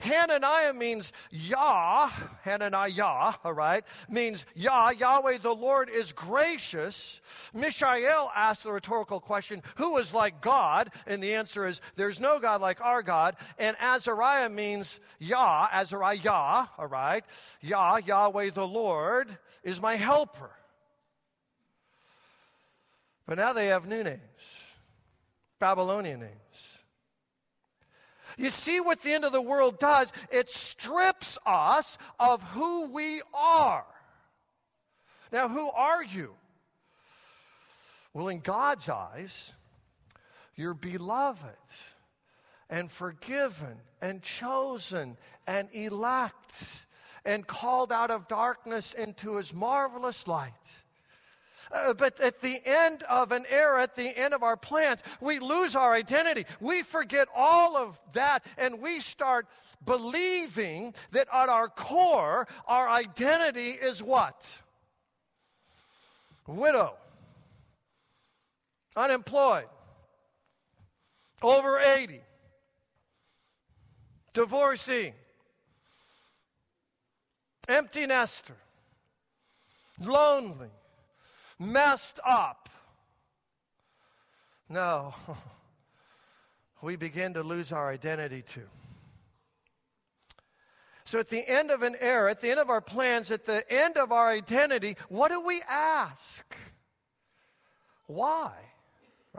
Hananiah 0.00 0.72
means 0.72 1.12
Yah, 1.30 2.10
Hananiah, 2.42 3.34
all 3.44 3.52
right, 3.52 3.84
means 4.08 4.46
Yah, 4.54 4.90
Yahweh 4.90 5.38
the 5.38 5.54
Lord 5.54 5.88
is 5.88 6.12
gracious. 6.12 7.20
Mishael 7.52 8.30
asked 8.34 8.64
the 8.64 8.72
rhetorical 8.72 9.20
question, 9.20 9.62
who 9.76 9.96
is 9.98 10.12
like 10.12 10.40
God? 10.40 10.90
And 11.06 11.22
the 11.22 11.34
answer 11.34 11.66
is, 11.66 11.80
there's 11.96 12.20
no 12.20 12.38
God 12.38 12.60
like 12.60 12.80
our 12.80 13.02
God. 13.02 13.36
And 13.58 13.76
Azariah 13.80 14.48
means 14.48 15.00
Yah, 15.18 15.68
Azariah, 15.72 16.18
Yah, 16.22 16.66
all 16.78 16.86
right, 16.86 17.24
Yah, 17.60 17.96
Yahweh 17.96 18.50
the 18.50 18.66
Lord 18.66 19.28
is 19.62 19.80
my 19.80 19.96
helper. 19.96 20.50
But 23.26 23.38
now 23.38 23.52
they 23.52 23.68
have 23.68 23.86
new 23.86 24.02
names, 24.02 24.20
Babylonian 25.58 26.20
names. 26.20 26.73
You 28.36 28.50
see 28.50 28.80
what 28.80 29.00
the 29.00 29.12
end 29.12 29.24
of 29.24 29.32
the 29.32 29.42
world 29.42 29.78
does? 29.78 30.12
It 30.30 30.48
strips 30.48 31.38
us 31.46 31.98
of 32.18 32.42
who 32.50 32.90
we 32.90 33.22
are. 33.32 33.86
Now, 35.32 35.48
who 35.48 35.70
are 35.70 36.02
you? 36.02 36.34
Well, 38.12 38.28
in 38.28 38.40
God's 38.40 38.88
eyes, 38.88 39.52
you're 40.54 40.74
beloved 40.74 41.48
and 42.70 42.90
forgiven 42.90 43.80
and 44.00 44.22
chosen 44.22 45.16
and 45.46 45.68
elect 45.72 46.86
and 47.24 47.46
called 47.46 47.90
out 47.90 48.10
of 48.10 48.28
darkness 48.28 48.92
into 48.92 49.36
his 49.36 49.52
marvelous 49.52 50.28
light. 50.28 50.83
Uh, 51.72 51.94
but 51.94 52.20
at 52.20 52.40
the 52.40 52.60
end 52.64 53.02
of 53.04 53.32
an 53.32 53.44
era, 53.50 53.82
at 53.82 53.96
the 53.96 54.16
end 54.16 54.34
of 54.34 54.42
our 54.42 54.56
plans, 54.56 55.02
we 55.20 55.38
lose 55.38 55.74
our 55.76 55.94
identity. 55.94 56.44
We 56.60 56.82
forget 56.82 57.28
all 57.34 57.76
of 57.76 58.00
that 58.12 58.44
and 58.58 58.80
we 58.80 59.00
start 59.00 59.46
believing 59.84 60.94
that 61.12 61.28
at 61.32 61.48
our 61.48 61.68
core, 61.68 62.46
our 62.66 62.88
identity 62.88 63.70
is 63.70 64.02
what? 64.02 64.58
Widow, 66.46 66.94
unemployed, 68.96 69.66
over 71.42 71.78
80, 71.78 72.20
divorcee, 74.34 75.12
empty 77.68 78.06
nester, 78.06 78.56
lonely 80.00 80.68
messed 81.58 82.20
up. 82.24 82.68
No, 84.68 85.14
we 86.82 86.96
begin 86.96 87.34
to 87.34 87.42
lose 87.42 87.72
our 87.72 87.90
identity 87.90 88.42
too. 88.42 88.66
So, 91.06 91.18
at 91.18 91.28
the 91.28 91.46
end 91.46 91.70
of 91.70 91.82
an 91.82 91.96
era, 92.00 92.30
at 92.30 92.40
the 92.40 92.50
end 92.50 92.60
of 92.60 92.70
our 92.70 92.80
plans, 92.80 93.30
at 93.30 93.44
the 93.44 93.62
end 93.70 93.98
of 93.98 94.10
our 94.10 94.28
identity, 94.28 94.96
what 95.08 95.30
do 95.30 95.40
we 95.40 95.60
ask? 95.68 96.56
Why? 98.06 98.52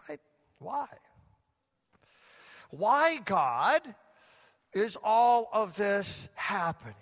Right? 0.08 0.20
Why? 0.60 0.88
Why, 2.70 3.20
God, 3.26 3.82
is 4.74 4.98
all 5.04 5.50
of 5.52 5.76
this 5.76 6.30
happening? 6.36 6.96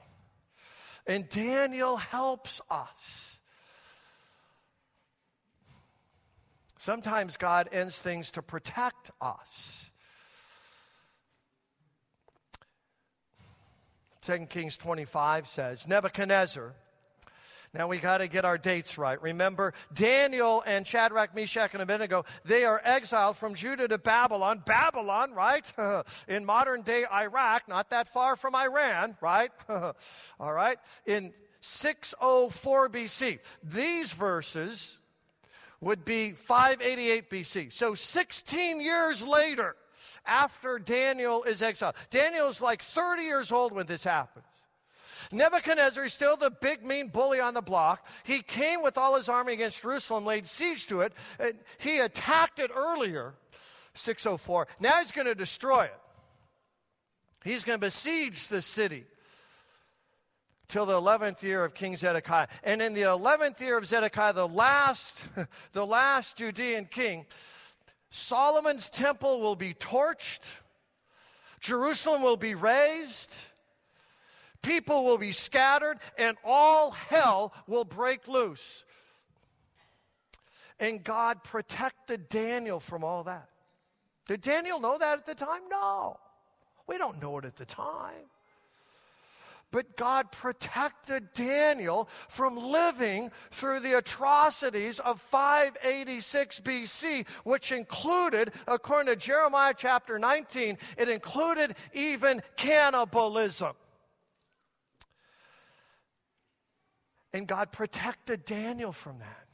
And 1.06 1.28
Daniel 1.28 1.98
helps 1.98 2.62
us 2.70 3.33
Sometimes 6.84 7.38
God 7.38 7.70
ends 7.72 7.98
things 7.98 8.32
to 8.32 8.42
protect 8.42 9.10
us. 9.22 9.90
2 14.24 14.48
Kings 14.48 14.76
25 14.76 15.48
says 15.48 15.88
Nebuchadnezzar. 15.88 16.74
Now 17.74 17.88
we 17.88 18.00
got 18.00 18.18
to 18.18 18.28
get 18.28 18.44
our 18.44 18.58
dates 18.58 18.98
right. 18.98 19.22
Remember, 19.22 19.74
Daniel 19.94 20.62
and 20.68 20.86
Shadrach, 20.86 21.34
Meshach, 21.34 21.72
and 21.72 21.82
Abednego, 21.82 22.26
they 22.44 22.66
are 22.66 22.82
exiled 22.84 23.38
from 23.38 23.56
Judah 23.56 23.88
to 23.88 23.98
Babylon. 23.98 24.62
Babylon, 24.66 25.32
right? 25.32 25.72
in 26.28 26.44
modern 26.44 26.82
day 26.82 27.06
Iraq, 27.10 27.70
not 27.70 27.92
that 27.92 28.10
far 28.10 28.36
from 28.36 28.56
Iran, 28.56 29.16
right? 29.22 29.52
All 30.38 30.52
right? 30.52 30.80
In 31.06 31.32
604 31.62 32.90
BC. 32.90 33.40
These 33.64 34.12
verses 34.12 35.00
would 35.84 36.06
be 36.06 36.32
588 36.32 37.30
BC. 37.30 37.74
So 37.74 37.94
16 37.94 38.82
years 38.82 39.24
later, 39.24 39.76
after 40.26 40.80
Daniel 40.80 41.44
is 41.44 41.62
exiled. 41.62 41.96
Daniel 42.10 42.48
is 42.48 42.62
like 42.62 42.82
30 42.82 43.24
years 43.24 43.52
old 43.52 43.74
when 43.74 43.86
this 43.86 44.04
happens. 44.04 44.46
Nebuchadnezzar 45.32 46.06
is 46.06 46.14
still 46.14 46.36
the 46.36 46.52
big 46.52 46.86
mean 46.86 47.08
bully 47.08 47.40
on 47.40 47.54
the 47.54 47.62
block. 47.62 48.06
He 48.24 48.42
came 48.42 48.84
with 48.84 48.98
all 48.98 49.16
his 49.16 49.30
army 49.30 49.54
against 49.54 49.82
Jerusalem, 49.82 50.26
laid 50.26 50.48
siege 50.48 50.88
to 50.88 51.02
it. 51.02 51.14
He 51.80 52.00
attacked 52.00 52.60
it 52.60 52.72
earlier, 52.76 53.34
604. 53.94 54.68
Now 54.80 55.00
he's 55.00 55.12
going 55.12 55.28
to 55.28 55.36
destroy 55.36 55.86
it. 55.86 56.00
He's 57.44 57.64
going 57.64 57.80
to 57.80 57.86
besiege 57.86 58.48
the 58.48 58.62
city 58.62 59.06
till 60.68 60.86
the 60.86 61.00
11th 61.00 61.44
year 61.44 61.64
of 61.64 61.74
King 61.74 61.96
Zedekiah. 61.96 62.48
And 62.64 62.82
in 62.82 62.94
the 62.94 63.04
11th 63.04 63.60
year 63.60 63.78
of 63.78 63.86
Zedekiah, 63.86 64.34
the 64.34 64.48
last, 64.48 65.24
the 65.74 65.86
last 65.86 66.38
Judean 66.38 66.86
king, 66.86 67.26
Solomon's 68.10 68.90
temple 68.90 69.42
will 69.42 69.56
be 69.56 69.74
torched, 69.74 70.42
Jerusalem 71.60 72.22
will 72.22 72.38
be 72.38 72.56
razed, 72.56 73.36
people 74.62 75.04
will 75.04 75.18
be 75.18 75.32
scattered, 75.32 75.98
and 76.18 76.38
all 76.44 76.92
hell 76.92 77.54
will 77.68 77.86
break 77.86 78.28
loose. 78.28 78.86
And 80.80 81.04
God 81.04 81.44
protected 81.44 82.30
Daniel 82.30 82.80
from 82.80 83.04
all 83.04 83.24
that. 83.24 83.48
Did 84.28 84.42
Daniel 84.42 84.80
know 84.80 84.98
that 84.98 85.20
at 85.20 85.26
the 85.26 85.36
time? 85.36 85.62
No. 85.70 86.18
We 86.88 86.98
don't 86.98 87.22
know 87.22 87.38
it 87.38 87.46
at 87.46 87.56
the 87.56 87.66
time. 87.66 88.30
But 89.74 89.98
God 89.98 90.32
protected 90.32 91.34
Daniel 91.34 92.08
from 92.30 92.56
living 92.56 93.32
through 93.50 93.80
the 93.80 93.98
atrocities 93.98 95.00
of 95.00 95.20
586 95.20 96.60
BC, 96.60 97.28
which 97.44 97.72
included, 97.72 98.52
according 98.68 99.12
to 99.12 99.16
Jeremiah 99.20 99.74
chapter 99.76 100.20
19, 100.20 100.78
it 100.96 101.10
included 101.10 101.76
even 101.92 102.44
cannibalism. 102.56 103.72
And 107.34 107.48
God 107.48 107.72
protected 107.72 108.46
Daniel 108.46 108.92
from 108.92 109.18
that. 109.18 109.48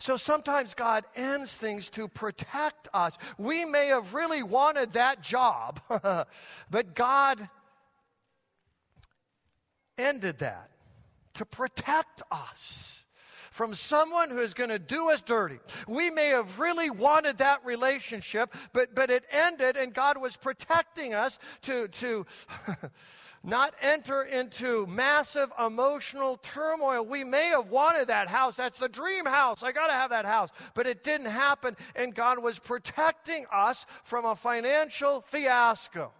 So 0.00 0.16
sometimes 0.16 0.74
God 0.74 1.04
ends 1.14 1.56
things 1.56 1.88
to 1.90 2.08
protect 2.08 2.88
us. 2.92 3.18
We 3.38 3.64
may 3.64 3.86
have 3.86 4.14
really 4.14 4.42
wanted 4.42 4.94
that 4.94 5.22
job, 5.22 5.78
but 6.70 6.94
God 6.96 7.48
ended 10.00 10.38
that 10.38 10.70
to 11.34 11.44
protect 11.44 12.22
us 12.30 13.06
from 13.50 13.74
someone 13.74 14.30
who 14.30 14.38
is 14.38 14.54
going 14.54 14.70
to 14.70 14.78
do 14.78 15.10
us 15.10 15.20
dirty. 15.20 15.58
We 15.86 16.08
may 16.08 16.28
have 16.28 16.58
really 16.58 16.88
wanted 16.88 17.38
that 17.38 17.64
relationship, 17.64 18.54
but, 18.72 18.94
but 18.94 19.10
it 19.10 19.24
ended 19.30 19.76
and 19.76 19.92
God 19.92 20.18
was 20.18 20.36
protecting 20.36 21.14
us 21.14 21.38
to, 21.62 21.88
to 21.88 22.26
not 23.44 23.74
enter 23.82 24.22
into 24.22 24.86
massive 24.86 25.52
emotional 25.62 26.36
turmoil. 26.36 27.04
We 27.04 27.24
may 27.24 27.48
have 27.48 27.68
wanted 27.68 28.08
that 28.08 28.28
house. 28.28 28.56
That's 28.56 28.78
the 28.78 28.88
dream 28.88 29.26
house. 29.26 29.62
I 29.62 29.72
got 29.72 29.88
to 29.88 29.94
have 29.94 30.10
that 30.10 30.26
house. 30.26 30.50
But 30.74 30.86
it 30.86 31.02
didn't 31.02 31.26
happen, 31.30 31.76
and 31.96 32.14
God 32.14 32.38
was 32.38 32.58
protecting 32.58 33.46
us 33.52 33.86
from 34.04 34.24
a 34.24 34.36
financial 34.36 35.20
fiasco. 35.22 36.12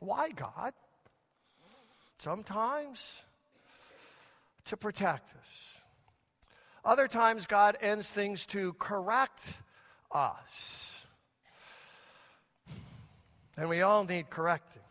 Why, 0.00 0.30
God? 0.30 0.72
Sometimes 2.18 3.22
to 4.66 4.76
protect 4.76 5.34
us. 5.40 5.78
Other 6.84 7.08
times, 7.08 7.46
God 7.46 7.76
ends 7.80 8.10
things 8.10 8.46
to 8.46 8.72
correct 8.74 9.62
us. 10.10 11.06
And 13.56 13.68
we 13.68 13.82
all 13.82 14.04
need 14.04 14.30
correcting. 14.30 14.82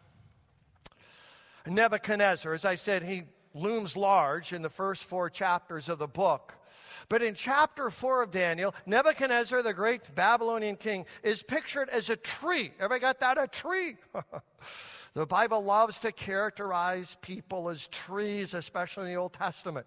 Nebuchadnezzar, 1.66 2.54
as 2.54 2.66
I 2.66 2.76
said, 2.76 3.04
he 3.04 3.24
looms 3.54 3.98
large 3.98 4.54
in 4.54 4.62
the 4.62 4.70
first 4.70 5.04
four 5.04 5.30
chapters 5.30 5.90
of 5.90 6.00
the 6.00 6.08
book. 6.08 6.54
But 7.10 7.24
in 7.24 7.34
chapter 7.34 7.90
4 7.90 8.24
of 8.24 8.32
Daniel, 8.32 8.76
Nebuchadnezzar, 8.86 9.64
the 9.64 9.74
great 9.74 10.14
Babylonian 10.14 10.76
king, 10.76 11.06
is 11.24 11.42
pictured 11.42 11.90
as 11.90 12.10
a 12.10 12.16
tree. 12.16 12.72
Everybody 12.76 13.00
got 13.00 13.20
that? 13.22 13.38
A 13.38 13.48
tree. 13.48 13.96
the 15.14 15.26
Bible 15.26 15.64
loves 15.64 16.00
to 16.00 16.12
characterize 16.12 17.18
people 17.22 17.70
as 17.70 17.88
trees, 17.88 18.54
especially 18.54 19.06
in 19.06 19.14
the 19.14 19.20
Old 19.20 19.34
Testament. 19.34 19.86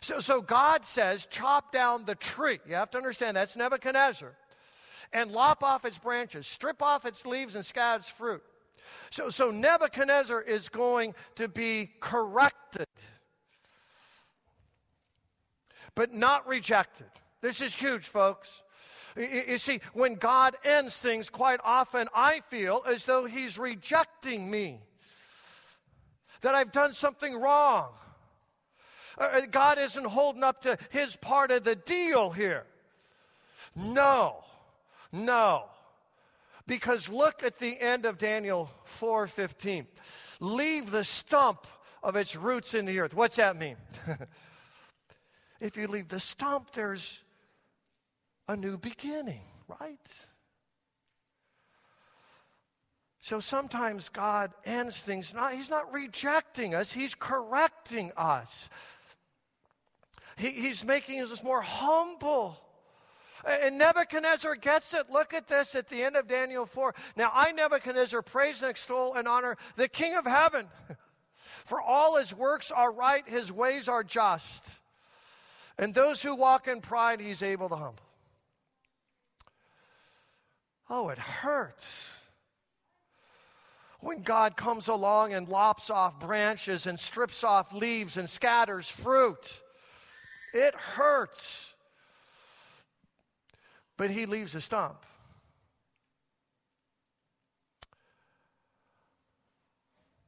So, 0.00 0.18
so 0.18 0.40
God 0.40 0.84
says, 0.84 1.26
chop 1.26 1.72
down 1.72 2.04
the 2.04 2.14
tree. 2.14 2.58
You 2.66 2.74
have 2.74 2.90
to 2.92 2.98
understand 2.98 3.36
that's 3.36 3.56
Nebuchadnezzar 3.56 4.32
and 5.12 5.30
lop 5.30 5.62
off 5.62 5.84
its 5.84 5.98
branches, 5.98 6.46
strip 6.46 6.82
off 6.82 7.04
its 7.04 7.26
leaves, 7.26 7.54
and 7.54 7.64
scatter 7.64 7.98
its 7.98 8.08
fruit. 8.08 8.42
So, 9.10 9.28
so 9.28 9.50
Nebuchadnezzar 9.50 10.40
is 10.42 10.68
going 10.68 11.14
to 11.36 11.48
be 11.48 11.90
corrected, 12.00 12.86
but 15.94 16.14
not 16.14 16.46
rejected. 16.46 17.06
This 17.40 17.60
is 17.60 17.74
huge, 17.74 18.04
folks. 18.04 18.62
You 19.16 19.58
see, 19.58 19.80
when 19.92 20.14
God 20.14 20.56
ends 20.64 20.98
things, 20.98 21.30
quite 21.30 21.60
often 21.64 22.08
I 22.14 22.40
feel 22.40 22.82
as 22.86 23.04
though 23.04 23.24
He's 23.26 23.58
rejecting 23.58 24.50
me, 24.50 24.80
that 26.42 26.54
I've 26.54 26.72
done 26.72 26.92
something 26.92 27.38
wrong. 27.38 27.90
Uh, 29.18 29.42
God 29.50 29.78
isn't 29.78 30.06
holding 30.06 30.44
up 30.44 30.62
to 30.62 30.78
His 30.90 31.16
part 31.16 31.50
of 31.50 31.64
the 31.64 31.76
deal 31.76 32.30
here. 32.30 32.64
No. 33.76 34.44
No. 35.12 35.64
Because 36.66 37.08
look 37.08 37.42
at 37.42 37.58
the 37.58 37.80
end 37.80 38.06
of 38.06 38.16
Daniel 38.16 38.70
4:15. 38.84 39.86
Leave 40.40 40.90
the 40.90 41.04
stump 41.04 41.66
of 42.02 42.16
its 42.16 42.36
roots 42.36 42.74
in 42.74 42.86
the 42.86 43.00
earth. 43.00 43.12
What's 43.12 43.36
that 43.36 43.56
mean? 43.56 43.76
if 45.60 45.76
you 45.76 45.86
leave 45.86 46.08
the 46.08 46.20
stump, 46.20 46.72
there's 46.72 47.22
a 48.50 48.56
new 48.56 48.76
beginning, 48.76 49.42
right? 49.68 49.98
So 53.20 53.38
sometimes 53.38 54.08
God 54.08 54.50
ends 54.64 55.02
things, 55.02 55.32
not, 55.32 55.54
He's 55.54 55.70
not 55.70 55.92
rejecting 55.92 56.74
us, 56.74 56.90
He's 56.90 57.14
correcting 57.14 58.10
us. 58.16 58.68
He, 60.36 60.50
he's 60.50 60.84
making 60.86 61.20
us 61.20 61.44
more 61.44 61.60
humble. 61.60 62.58
And 63.46 63.76
Nebuchadnezzar 63.76 64.56
gets 64.56 64.94
it. 64.94 65.10
Look 65.10 65.34
at 65.34 65.48
this 65.48 65.74
at 65.74 65.88
the 65.88 66.02
end 66.02 66.16
of 66.16 66.26
Daniel 66.26 66.64
4. 66.64 66.94
Now, 67.14 67.30
I, 67.34 67.52
Nebuchadnezzar, 67.52 68.22
praise 68.22 68.62
and 68.62 68.70
extol 68.70 69.14
and 69.14 69.28
honor 69.28 69.58
the 69.76 69.86
King 69.86 70.16
of 70.16 70.24
heaven. 70.24 70.66
For 71.34 71.80
all 71.80 72.16
his 72.16 72.34
works 72.34 72.72
are 72.72 72.90
right, 72.90 73.22
his 73.28 73.52
ways 73.52 73.86
are 73.86 74.02
just. 74.02 74.80
And 75.78 75.92
those 75.92 76.22
who 76.22 76.34
walk 76.34 76.68
in 76.68 76.80
pride, 76.80 77.20
he's 77.20 77.42
able 77.42 77.68
to 77.68 77.76
humble. 77.76 78.09
Oh, 80.90 81.08
it 81.08 81.18
hurts 81.18 82.20
when 84.00 84.22
God 84.22 84.56
comes 84.56 84.88
along 84.88 85.32
and 85.32 85.48
lops 85.48 85.88
off 85.88 86.18
branches 86.20 86.86
and 86.86 86.98
strips 86.98 87.44
off 87.44 87.72
leaves 87.72 88.16
and 88.18 88.28
scatters 88.28 88.90
fruit. 88.90 89.62
It 90.52 90.74
hurts 90.74 91.70
but 94.00 94.08
he 94.08 94.24
leaves 94.24 94.54
a 94.54 94.62
stump. 94.62 95.04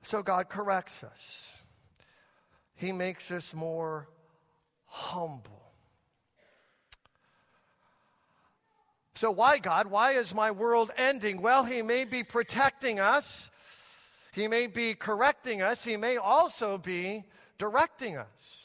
So 0.02 0.22
God 0.22 0.50
corrects 0.50 1.02
us. 1.02 1.62
He 2.74 2.92
makes 2.92 3.30
us 3.30 3.54
more 3.54 4.10
humble. 4.84 5.61
So, 9.22 9.30
why, 9.30 9.58
God? 9.58 9.86
Why 9.86 10.14
is 10.14 10.34
my 10.34 10.50
world 10.50 10.90
ending? 10.96 11.42
Well, 11.42 11.62
He 11.62 11.80
may 11.80 12.04
be 12.04 12.24
protecting 12.24 12.98
us, 12.98 13.52
He 14.32 14.48
may 14.48 14.66
be 14.66 14.94
correcting 14.94 15.62
us, 15.62 15.84
He 15.84 15.96
may 15.96 16.16
also 16.16 16.76
be 16.76 17.22
directing 17.56 18.16
us 18.16 18.62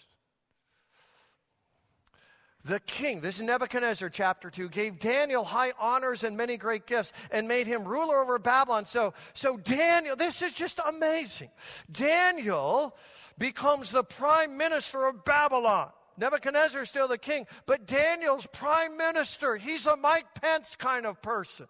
the 2.68 2.80
king, 2.82 3.22
this 3.22 3.38
is 3.38 3.44
Nebuchadnezzar 3.44 4.10
chapter 4.10 4.50
2, 4.50 4.70
gave 4.70 5.00
Daniel 5.00 5.44
high 5.44 5.72
honors 5.80 6.24
and 6.24 6.38
many 6.38 6.58
great 6.58 6.86
gifts 6.86 7.14
and 7.32 7.48
made 7.48 7.66
him 7.66 7.86
ruler 7.86 8.18
over 8.18 8.38
Babylon. 8.38 8.86
So, 8.86 9.14
so 9.34 9.58
Daniel, 9.58 10.16
this 10.16 10.42
is 10.42 10.54
just 10.54 10.80
amazing. 10.86 11.50
Daniel 11.92 12.96
becomes 13.38 13.92
the 13.92 14.04
prime 14.04 14.58
minister 14.58 15.06
of 15.06 15.24
Babylon. 15.24 15.90
Nebuchadnezzar 16.18 16.82
is 16.82 16.90
still 16.90 17.08
the 17.08 17.18
king, 17.18 17.46
but 17.66 17.86
Daniel's 17.86 18.48
prime 18.48 18.98
minister. 18.98 19.56
He's 19.56 19.86
a 19.86 19.96
Mike 19.96 20.42
Pence 20.42 20.76
kind 20.76 21.06
of 21.06 21.22
person. 21.22 21.68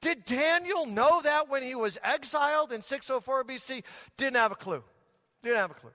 Did 0.00 0.24
Daniel 0.24 0.86
know 0.86 1.20
that 1.22 1.48
when 1.48 1.62
he 1.62 1.74
was 1.74 1.98
exiled 2.02 2.72
in 2.72 2.82
604 2.82 3.44
BC? 3.44 3.84
Didn't 4.16 4.36
have 4.36 4.52
a 4.52 4.56
clue. 4.56 4.82
Didn't 5.42 5.58
have 5.58 5.70
a 5.70 5.74
clue. 5.74 5.90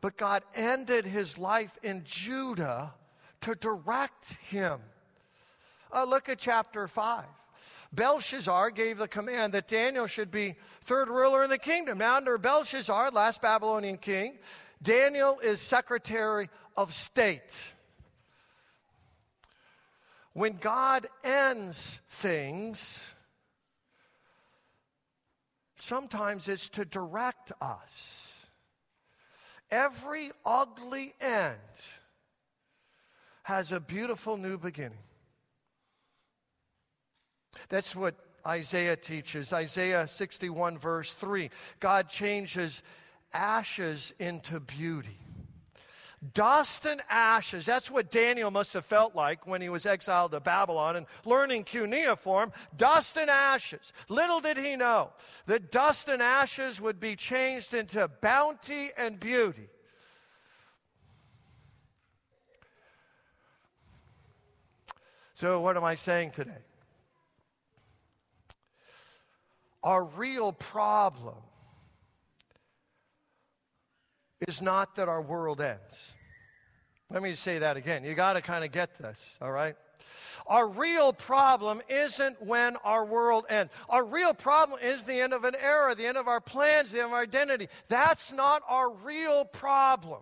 But 0.00 0.16
God 0.16 0.42
ended 0.54 1.04
his 1.04 1.36
life 1.36 1.78
in 1.82 2.02
Judah 2.04 2.94
to 3.42 3.54
direct 3.54 4.34
him. 4.34 4.80
Uh, 5.92 6.04
look 6.04 6.28
at 6.28 6.38
chapter 6.38 6.86
5. 6.86 7.24
Belshazzar 7.92 8.70
gave 8.70 8.98
the 8.98 9.08
command 9.08 9.52
that 9.54 9.66
Daniel 9.66 10.06
should 10.06 10.30
be 10.30 10.56
third 10.80 11.08
ruler 11.08 11.42
in 11.42 11.50
the 11.50 11.58
kingdom. 11.58 11.98
Now, 11.98 12.16
under 12.16 12.38
Belshazzar, 12.38 13.10
last 13.10 13.42
Babylonian 13.42 13.98
king, 13.98 14.38
Daniel 14.80 15.38
is 15.40 15.60
secretary 15.60 16.48
of 16.76 16.94
state. 16.94 17.74
When 20.32 20.54
God 20.54 21.08
ends 21.24 22.00
things, 22.06 23.12
sometimes 25.76 26.48
it's 26.48 26.68
to 26.70 26.84
direct 26.84 27.50
us. 27.60 28.46
Every 29.70 30.30
ugly 30.46 31.14
end 31.20 31.58
has 33.42 33.72
a 33.72 33.80
beautiful 33.80 34.36
new 34.36 34.56
beginning. 34.56 34.98
That's 37.68 37.94
what 37.94 38.14
Isaiah 38.46 38.96
teaches. 38.96 39.52
Isaiah 39.52 40.06
61, 40.06 40.78
verse 40.78 41.12
3. 41.12 41.50
God 41.78 42.08
changes 42.08 42.82
ashes 43.32 44.12
into 44.18 44.58
beauty, 44.58 45.18
Dust 46.34 46.84
and 46.84 47.00
ashes. 47.08 47.64
That's 47.64 47.90
what 47.90 48.10
Daniel 48.10 48.50
must 48.50 48.74
have 48.74 48.84
felt 48.84 49.14
like 49.16 49.46
when 49.46 49.62
he 49.62 49.70
was 49.70 49.86
exiled 49.86 50.32
to 50.32 50.40
Babylon 50.40 50.96
and 50.96 51.06
learning 51.24 51.64
cuneiform. 51.64 52.52
Dust 52.76 53.16
and 53.16 53.30
ashes. 53.30 53.94
Little 54.10 54.38
did 54.38 54.58
he 54.58 54.76
know 54.76 55.12
that 55.46 55.70
dust 55.70 56.08
and 56.08 56.20
ashes 56.20 56.78
would 56.78 57.00
be 57.00 57.16
changed 57.16 57.72
into 57.72 58.06
bounty 58.20 58.90
and 58.98 59.18
beauty. 59.18 59.68
So, 65.32 65.58
what 65.62 65.74
am 65.78 65.84
I 65.84 65.94
saying 65.94 66.32
today? 66.32 66.69
Our 69.82 70.04
real 70.04 70.52
problem 70.52 71.36
is 74.46 74.62
not 74.62 74.96
that 74.96 75.08
our 75.08 75.22
world 75.22 75.60
ends. 75.60 76.12
Let 77.10 77.22
me 77.22 77.34
say 77.34 77.58
that 77.58 77.76
again. 77.76 78.04
You 78.04 78.14
got 78.14 78.34
to 78.34 78.42
kind 78.42 78.64
of 78.64 78.72
get 78.72 78.98
this, 78.98 79.38
all 79.40 79.50
right? 79.50 79.74
Our 80.46 80.68
real 80.68 81.12
problem 81.12 81.80
isn't 81.88 82.42
when 82.42 82.76
our 82.84 83.04
world 83.04 83.46
ends. 83.48 83.72
Our 83.88 84.04
real 84.04 84.34
problem 84.34 84.80
is 84.82 85.04
the 85.04 85.20
end 85.20 85.32
of 85.32 85.44
an 85.44 85.54
era, 85.62 85.94
the 85.94 86.06
end 86.06 86.16
of 86.16 86.28
our 86.28 86.40
plans, 86.40 86.92
the 86.92 86.98
end 86.98 87.06
of 87.08 87.12
our 87.12 87.22
identity. 87.22 87.68
That's 87.88 88.32
not 88.32 88.62
our 88.68 88.92
real 88.92 89.44
problem. 89.44 90.20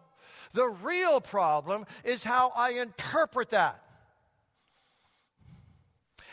The 0.53 0.69
real 0.83 1.21
problem 1.21 1.85
is 2.05 2.25
how 2.25 2.53
I 2.57 2.73
interpret 2.73 3.51
that. 3.51 3.83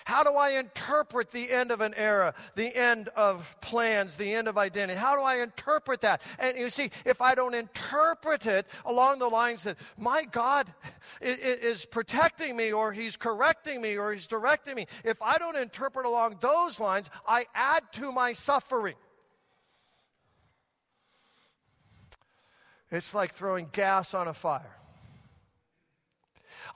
How 0.06 0.24
do 0.24 0.36
I 0.36 0.52
interpret 0.52 1.32
the 1.32 1.50
end 1.50 1.72
of 1.72 1.82
an 1.82 1.96
era, 1.98 2.36
the 2.54 2.76
end 2.76 3.10
of 3.16 3.56
plans, 3.60 4.18
the 4.18 4.36
end 4.36 4.48
of 4.48 4.56
identity? 4.56 5.00
How 5.00 5.16
do 5.16 5.24
I 5.24 5.38
interpret 5.42 6.02
that? 6.02 6.22
And 6.38 6.56
you 6.56 6.70
see, 6.70 6.92
if 7.06 7.24
I 7.24 7.34
don't 7.34 7.56
interpret 7.56 8.46
it 8.46 8.68
along 8.86 9.18
the 9.18 9.28
lines 9.28 9.64
that 9.64 9.78
my 9.98 10.24
God 10.26 10.72
is 11.22 11.88
protecting 11.88 12.56
me, 12.56 12.72
or 12.72 12.94
He's 12.94 13.18
correcting 13.18 13.82
me, 13.82 13.98
or 13.98 14.14
He's 14.14 14.28
directing 14.28 14.76
me, 14.76 14.86
if 15.04 15.20
I 15.24 15.40
don't 15.40 15.58
interpret 15.58 16.06
along 16.06 16.38
those 16.40 16.80
lines, 16.80 17.10
I 17.28 17.48
add 17.56 17.82
to 17.94 18.12
my 18.12 18.34
suffering. 18.34 18.96
It's 22.92 23.16
like 23.16 23.32
throwing 23.32 23.70
gas 23.72 24.14
on 24.14 24.28
a 24.28 24.36
fire. 24.36 24.78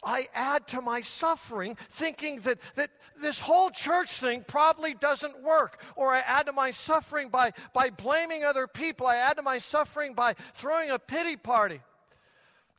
I 0.03 0.27
add 0.33 0.67
to 0.67 0.81
my 0.81 1.01
suffering 1.01 1.75
thinking 1.75 2.39
that, 2.41 2.59
that 2.75 2.89
this 3.21 3.39
whole 3.39 3.69
church 3.69 4.11
thing 4.11 4.45
probably 4.47 4.93
doesn't 4.93 5.43
work. 5.43 5.83
Or 5.95 6.11
I 6.13 6.19
add 6.19 6.45
to 6.45 6.53
my 6.53 6.71
suffering 6.71 7.29
by, 7.29 7.51
by 7.73 7.89
blaming 7.89 8.43
other 8.43 8.67
people. 8.67 9.07
I 9.07 9.17
add 9.17 9.37
to 9.37 9.41
my 9.41 9.57
suffering 9.57 10.13
by 10.13 10.33
throwing 10.53 10.89
a 10.89 10.99
pity 10.99 11.35
party. 11.35 11.81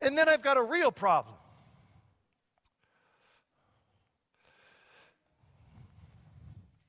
And 0.01 0.17
then 0.17 0.29
I've 0.29 0.43
got 0.43 0.57
a 0.57 0.63
real 0.63 0.91
problem. 0.91 1.35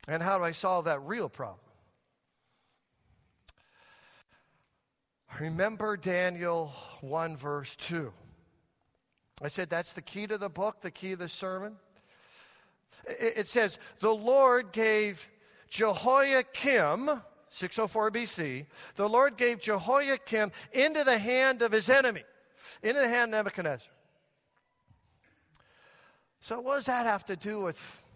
And 0.08 0.24
how 0.24 0.38
do 0.38 0.44
I 0.44 0.52
solve 0.52 0.86
that 0.86 1.02
real 1.04 1.30
problem? 1.30 1.60
Remember 5.40 5.96
Daniel 5.96 6.68
1, 7.02 7.38
verse 7.38 7.76
2. 7.76 8.12
I 9.42 9.48
said 9.48 9.70
that's 9.70 9.94
the 9.94 10.02
key 10.02 10.28
to 10.28 10.38
the 10.38 10.50
book, 10.50 10.82
the 10.82 10.92
key 10.92 11.14
of 11.14 11.20
the 11.20 11.28
sermon. 11.28 11.78
It 13.08 13.48
says, 13.48 13.80
The 14.00 14.14
Lord 14.14 14.72
gave 14.72 15.30
Jehoiakim, 15.70 17.22
604 17.50 18.12
BC, 18.12 18.66
the 18.96 19.10
Lord 19.10 19.38
gave 19.38 19.60
Jehoiakim 19.60 20.52
into 20.74 21.04
the 21.04 21.18
hand 21.18 21.62
of 21.64 21.72
his 21.72 21.90
enemy, 21.90 22.24
into 22.84 23.02
the 23.02 23.08
hand 23.08 23.34
of 23.34 23.40
Nebuchadnezzar. 23.40 23.92
So, 26.42 26.60
what 26.60 26.76
does 26.76 26.86
that 26.86 27.06
have 27.06 27.26
to 27.26 27.36
do 27.36 27.62
with 27.62 28.08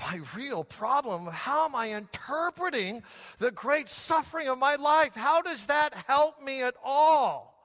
my 0.00 0.20
real 0.36 0.64
problem? 0.64 1.26
How 1.26 1.66
am 1.66 1.74
I 1.74 1.92
interpreting 1.92 3.02
the 3.38 3.50
great 3.50 3.88
suffering 3.88 4.48
of 4.48 4.58
my 4.58 4.76
life? 4.76 5.14
How 5.14 5.42
does 5.42 5.66
that 5.66 5.94
help 6.06 6.42
me 6.42 6.62
at 6.62 6.74
all? 6.84 7.55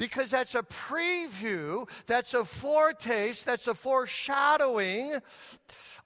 Because 0.00 0.30
that's 0.30 0.54
a 0.54 0.62
preview, 0.62 1.86
that's 2.06 2.32
a 2.32 2.42
foretaste, 2.42 3.44
that's 3.44 3.66
a 3.66 3.74
foreshadowing 3.74 5.12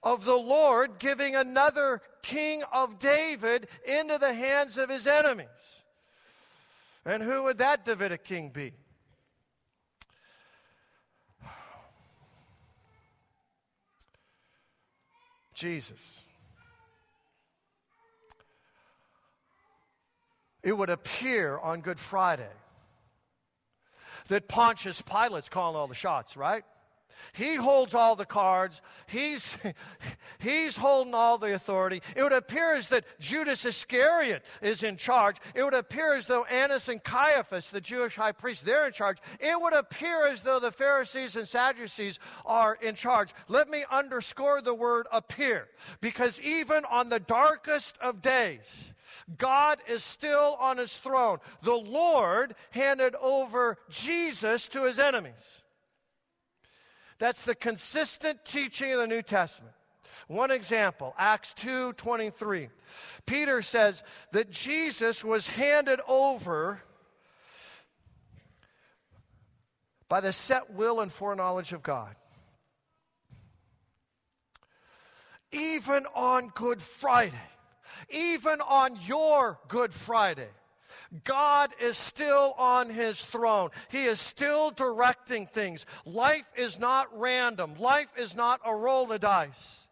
of 0.03 0.25
the 0.25 0.35
Lord 0.35 0.99
giving 0.99 1.33
another 1.33 2.01
king 2.21 2.61
of 2.73 2.99
David 2.99 3.69
into 3.85 4.17
the 4.17 4.33
hands 4.33 4.77
of 4.77 4.89
his 4.89 5.07
enemies. 5.07 5.47
And 7.05 7.23
who 7.23 7.43
would 7.43 7.57
that 7.59 7.85
Davidic 7.85 8.25
king 8.25 8.49
be? 8.49 8.73
Jesus. 15.53 16.25
It 20.61 20.73
would 20.77 20.89
appear 20.89 21.57
on 21.59 21.79
Good 21.79 21.97
Friday 21.97 22.51
that 24.27 24.47
Pontius 24.47 25.01
Pilate's 25.01 25.49
calling 25.49 25.75
all 25.75 25.87
the 25.87 25.95
shots, 25.95 26.35
right? 26.35 26.63
He 27.33 27.55
holds 27.55 27.93
all 27.93 28.15
the 28.15 28.25
cards. 28.25 28.81
He's, 29.07 29.57
he's 30.39 30.77
holding 30.77 31.13
all 31.13 31.37
the 31.37 31.53
authority. 31.53 32.01
It 32.15 32.23
would 32.23 32.33
appear 32.33 32.73
as 32.73 32.87
that 32.89 33.05
Judas 33.19 33.65
Iscariot 33.65 34.43
is 34.61 34.83
in 34.83 34.97
charge. 34.97 35.37
It 35.53 35.63
would 35.63 35.73
appear 35.73 36.13
as 36.13 36.27
though 36.27 36.45
Annas 36.45 36.89
and 36.89 37.03
Caiaphas, 37.03 37.69
the 37.69 37.81
Jewish 37.81 38.15
high 38.15 38.31
priest, 38.31 38.65
they're 38.65 38.87
in 38.87 38.93
charge. 38.93 39.17
It 39.39 39.59
would 39.59 39.73
appear 39.73 40.25
as 40.27 40.41
though 40.41 40.59
the 40.59 40.71
Pharisees 40.71 41.35
and 41.35 41.47
Sadducees 41.47 42.19
are 42.45 42.77
in 42.81 42.95
charge. 42.95 43.33
Let 43.47 43.69
me 43.69 43.85
underscore 43.91 44.61
the 44.61 44.73
word 44.73 45.07
appear, 45.11 45.67
because 46.01 46.41
even 46.41 46.83
on 46.85 47.09
the 47.09 47.19
darkest 47.19 47.97
of 47.99 48.21
days, 48.21 48.93
God 49.37 49.79
is 49.87 50.03
still 50.03 50.57
on 50.59 50.77
his 50.77 50.97
throne. 50.97 51.39
The 51.61 51.75
Lord 51.75 52.55
handed 52.71 53.15
over 53.15 53.77
Jesus 53.89 54.67
to 54.69 54.83
his 54.83 54.99
enemies. 54.99 55.63
That's 57.17 57.43
the 57.43 57.55
consistent 57.55 58.43
teaching 58.45 58.91
of 58.91 58.99
the 58.99 59.07
New 59.07 59.21
Testament. 59.21 59.73
One 60.27 60.51
example, 60.51 61.13
Acts 61.17 61.53
2:23. 61.53 62.69
Peter 63.25 63.61
says 63.61 64.03
that 64.31 64.49
Jesus 64.49 65.23
was 65.23 65.49
handed 65.49 66.01
over 66.07 66.83
by 70.07 70.21
the 70.21 70.33
set 70.33 70.71
will 70.71 70.99
and 70.99 71.11
foreknowledge 71.11 71.73
of 71.73 71.83
God. 71.83 72.15
Even 75.51 76.05
on 76.07 76.49
Good 76.49 76.81
Friday, 76.81 77.49
even 78.09 78.61
on 78.61 78.95
your 79.05 79.59
Good 79.67 79.93
Friday, 79.93 80.49
God 81.23 81.71
is 81.81 81.97
still 81.97 82.53
on 82.57 82.89
his 82.89 83.21
throne. 83.21 83.69
He 83.89 84.05
is 84.05 84.19
still 84.19 84.71
directing 84.71 85.47
things. 85.47 85.85
Life 86.05 86.49
is 86.55 86.79
not 86.79 87.07
random, 87.17 87.75
life 87.79 88.09
is 88.17 88.35
not 88.35 88.59
a 88.65 88.75
roll 88.75 89.11
of 89.11 89.21
dice. 89.21 89.87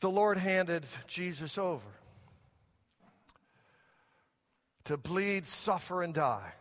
The 0.00 0.10
Lord 0.10 0.36
handed 0.36 0.84
Jesus 1.06 1.56
over 1.56 1.86
to 4.84 4.98
bleed, 4.98 5.46
suffer, 5.46 6.02
and 6.02 6.12
die 6.12 6.52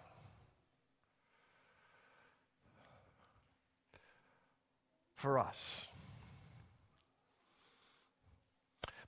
for 5.15 5.39
us. 5.39 5.87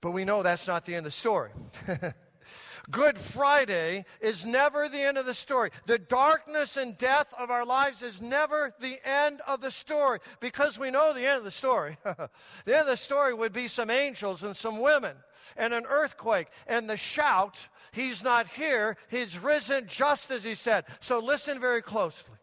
But 0.06 0.12
we 0.12 0.24
know 0.24 0.44
that's 0.44 0.68
not 0.68 0.86
the 0.86 0.94
end 0.94 1.00
of 1.00 1.06
the 1.06 1.10
story. 1.18 1.50
Good 2.92 3.18
Friday 3.18 4.06
is 4.22 4.46
never 4.46 4.88
the 4.88 5.00
end 5.00 5.18
of 5.18 5.26
the 5.26 5.34
story. 5.34 5.72
The 5.88 5.98
darkness 5.98 6.78
and 6.78 6.96
death 6.96 7.34
of 7.40 7.50
our 7.50 7.66
lives 7.66 8.04
is 8.04 8.22
never 8.22 8.72
the 8.80 9.00
end 9.04 9.42
of 9.48 9.62
the 9.62 9.72
story 9.72 10.20
because 10.40 10.78
we 10.78 10.92
know 10.92 11.12
the 11.12 11.26
end 11.26 11.40
of 11.40 11.44
the 11.44 11.50
story. 11.50 11.98
the 12.04 12.30
end 12.68 12.82
of 12.82 12.86
the 12.86 12.98
story 12.98 13.34
would 13.34 13.52
be 13.52 13.68
some 13.68 13.90
angels 13.90 14.44
and 14.44 14.56
some 14.56 14.80
women 14.80 15.16
and 15.58 15.74
an 15.74 15.86
earthquake 15.90 16.50
and 16.68 16.88
the 16.88 16.98
shout, 16.98 17.58
He's 17.92 18.24
not 18.24 18.46
here, 18.46 18.98
He's 19.10 19.40
risen 19.40 19.88
just 19.88 20.30
as 20.30 20.44
He 20.44 20.54
said. 20.54 20.86
So 21.00 21.18
listen 21.18 21.60
very 21.60 21.82
closely. 21.82 22.36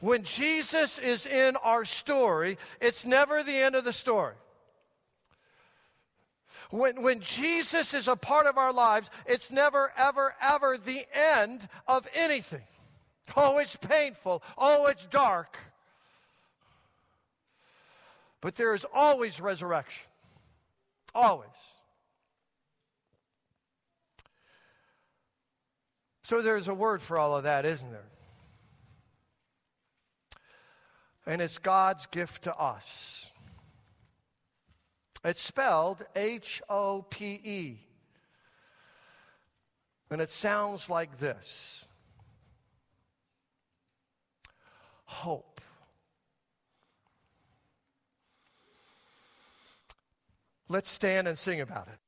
When 0.00 0.24
Jesus 0.24 0.98
is 0.98 1.24
in 1.24 1.54
our 1.62 1.84
story, 1.84 2.58
it's 2.80 3.06
never 3.06 3.44
the 3.44 3.58
end 3.58 3.76
of 3.76 3.84
the 3.84 3.92
story. 3.92 4.34
When, 6.70 7.02
when 7.02 7.20
Jesus 7.20 7.94
is 7.94 8.06
a 8.06 8.16
part 8.16 8.46
of 8.46 8.56
our 8.56 8.72
lives, 8.72 9.10
it's 9.26 9.50
never, 9.50 9.92
ever, 9.96 10.34
ever 10.40 10.76
the 10.78 11.04
end 11.12 11.68
of 11.88 12.08
anything. 12.14 12.62
Oh, 13.36 13.58
it's 13.58 13.76
painful. 13.76 14.42
Oh, 14.56 14.86
it's 14.86 15.06
dark. 15.06 15.58
But 18.40 18.54
there 18.54 18.74
is 18.74 18.86
always 18.94 19.40
resurrection. 19.40 20.06
Always. 21.14 21.48
So 26.22 26.42
there's 26.42 26.68
a 26.68 26.74
word 26.74 27.02
for 27.02 27.18
all 27.18 27.36
of 27.36 27.42
that, 27.42 27.66
isn't 27.66 27.90
there? 27.90 28.06
And 31.26 31.42
it's 31.42 31.58
God's 31.58 32.06
gift 32.06 32.44
to 32.44 32.56
us. 32.56 33.29
It's 35.24 35.42
spelled 35.42 36.04
H 36.16 36.62
O 36.68 37.04
P 37.08 37.40
E. 37.44 37.78
And 40.10 40.20
it 40.20 40.30
sounds 40.30 40.90
like 40.90 41.18
this 41.18 41.84
hope. 45.04 45.60
Let's 50.68 50.88
stand 50.88 51.26
and 51.28 51.36
sing 51.36 51.60
about 51.60 51.88
it. 51.88 51.98